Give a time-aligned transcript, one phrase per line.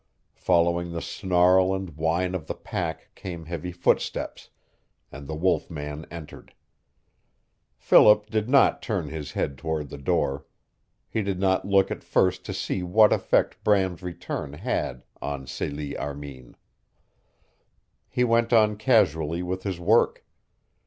[0.37, 4.49] Following the snarl and whine of the pack came heavy footsteps,
[5.11, 6.55] and the wolf man entered.
[7.77, 10.47] Philip did not turn his head toward the door.
[11.07, 15.95] He did not look at first to see what effect Bram's return had on Celie
[15.95, 16.55] Armin.
[18.09, 20.25] He went on casually with his work.